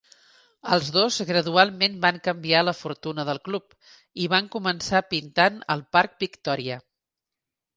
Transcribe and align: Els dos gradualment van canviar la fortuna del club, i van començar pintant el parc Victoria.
Els 0.75 0.87
dos 0.93 1.17
gradualment 1.31 1.99
van 2.05 2.17
canviar 2.27 2.63
la 2.65 2.73
fortuna 2.77 3.25
del 3.29 3.41
club, 3.49 3.77
i 4.25 4.31
van 4.35 4.49
començar 4.57 5.03
pintant 5.13 5.61
el 5.77 5.85
parc 5.99 6.17
Victoria. 6.25 6.81